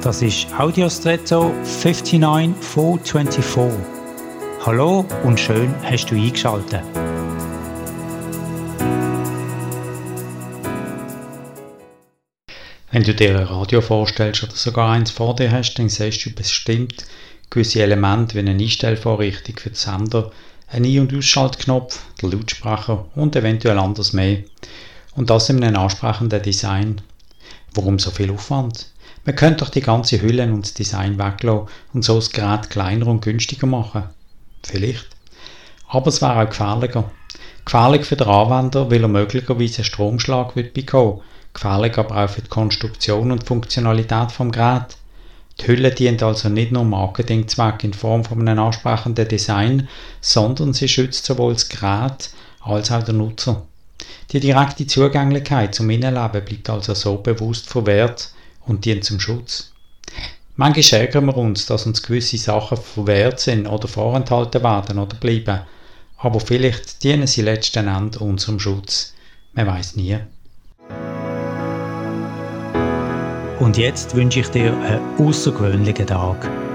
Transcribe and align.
Das 0.00 0.22
ist 0.22 0.46
Audiostretto 0.56 1.52
59424. 1.64 3.84
Hallo 4.64 5.04
und 5.24 5.40
schön 5.40 5.74
hast 5.82 6.06
du 6.06 6.14
eingeschaltet. 6.14 6.84
Wenn 12.92 13.02
du 13.02 13.12
dir 13.12 13.40
ein 13.40 13.46
Radio 13.46 13.80
vorstellst 13.80 14.44
oder 14.44 14.54
sogar 14.54 14.92
eins 14.92 15.10
vor 15.10 15.34
dir 15.34 15.50
hast, 15.50 15.74
dann 15.74 15.88
siehst 15.88 16.24
du 16.24 16.30
bestimmt 16.30 17.04
gewisse 17.50 17.82
Elemente 17.82 18.36
wie 18.36 18.38
eine 18.38 18.52
Einstellvorrichtung 18.52 19.56
für 19.56 19.70
den 19.70 19.74
Sender, 19.74 20.30
ein 20.68 20.84
Ein- 20.84 21.00
und 21.00 21.12
Ausschaltknopf, 21.12 21.98
der 22.22 22.30
Lautsprecher 22.30 23.06
und 23.16 23.34
eventuell 23.34 23.80
anders 23.80 24.12
mehr. 24.12 24.44
Und 25.16 25.28
das 25.28 25.50
in 25.50 25.64
einem 25.64 25.82
ansprechenden 25.82 26.40
Design. 26.40 27.00
Warum 27.74 27.98
so 27.98 28.12
viel 28.12 28.30
Aufwand? 28.30 28.92
Man 29.24 29.36
könnte 29.36 29.64
doch 29.64 29.70
die 29.70 29.80
ganze 29.80 30.22
Hülle 30.22 30.44
und 30.44 30.62
das 30.62 30.74
Design 30.74 31.18
weglassen 31.18 31.68
und 31.92 32.04
so 32.04 32.16
das 32.16 32.30
Gerät 32.30 32.70
kleiner 32.70 33.06
und 33.06 33.22
günstiger 33.22 33.66
machen. 33.66 34.04
Vielleicht. 34.62 35.06
Aber 35.88 36.08
es 36.08 36.22
wäre 36.22 36.42
auch 36.42 36.48
gefährlicher. 36.48 37.10
Gefährlich 37.64 38.04
für 38.04 38.16
den 38.16 38.28
Anwender, 38.28 38.90
weil 38.90 39.02
er 39.02 39.08
möglicherweise 39.08 39.78
einen 39.78 39.84
Stromschlag 39.84 40.56
wird 40.56 40.74
bekommen. 40.74 41.20
Gefährlich 41.52 41.98
aber 41.98 42.24
auch 42.24 42.30
für 42.30 42.42
die 42.42 42.48
Konstruktion 42.48 43.30
und 43.30 43.44
Funktionalität 43.44 44.32
vom 44.32 44.50
Gerät. 44.50 44.96
Die 45.60 45.66
Hülle 45.66 45.90
dient 45.90 46.22
also 46.22 46.48
nicht 46.48 46.72
nur 46.72 46.84
Marketingzweck 46.84 47.82
in 47.84 47.92
Form 47.92 48.24
von 48.24 48.40
einem 48.40 48.58
ansprechenden 48.58 49.26
Design, 49.26 49.88
sondern 50.20 50.72
sie 50.72 50.88
schützt 50.88 51.24
sowohl 51.24 51.54
das 51.54 51.68
Gerät 51.68 52.30
als 52.60 52.90
auch 52.90 53.02
den 53.02 53.18
Nutzer. 53.18 53.62
Die 54.32 54.40
direkte 54.40 54.86
Zugänglichkeit 54.86 55.74
zum 55.74 55.90
Innenleben 55.90 56.44
bleibt 56.44 56.70
also 56.70 56.94
so 56.94 57.16
bewusst 57.16 57.68
verwehrt 57.68 58.30
und 58.68 58.84
dient 58.84 59.04
zum 59.04 59.18
Schutz. 59.18 59.72
Manchmal 60.56 61.02
ärgern 61.02 61.26
wir 61.26 61.36
uns, 61.36 61.66
dass 61.66 61.86
uns 61.86 62.02
gewisse 62.02 62.36
Sachen 62.36 62.76
verwehrt 62.76 63.40
sind 63.40 63.66
oder 63.66 63.88
vorenthalten 63.88 64.62
werden 64.62 64.98
oder 64.98 65.16
bleiben, 65.16 65.60
aber 66.16 66.40
vielleicht 66.40 67.02
dienen 67.04 67.26
sie 67.26 67.42
letzten 67.42 67.86
Endes 67.88 68.20
unserem 68.20 68.58
Schutz. 68.58 69.14
Man 69.52 69.66
weiß 69.66 69.96
nie. 69.96 70.18
Und 73.60 73.76
jetzt 73.76 74.14
wünsche 74.14 74.40
ich 74.40 74.48
dir 74.48 74.72
einen 74.72 75.00
außergewöhnlichen 75.18 76.06
Tag. 76.06 76.67